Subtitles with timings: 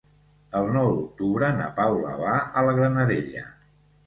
[0.59, 3.47] El nou d'octubre na Paula va a la Granadella.